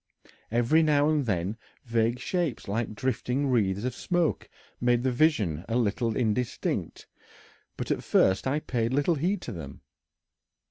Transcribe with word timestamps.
Every 0.49 0.81
now 0.81 1.09
and 1.11 1.27
then 1.27 1.57
vague 1.85 2.17
shapes 2.17 2.67
like 2.67 2.95
drifting 2.95 3.51
wreaths 3.51 3.83
of 3.83 3.93
smoke 3.93 4.49
made 4.79 5.03
the 5.03 5.11
vision 5.11 5.63
a 5.69 5.75
little 5.75 6.17
indistinct, 6.17 7.05
but 7.77 7.91
at 7.91 8.03
first 8.03 8.47
I 8.47 8.61
paid 8.61 8.93
little 8.93 9.13
heed 9.13 9.41
to 9.43 9.51
them. 9.51 9.81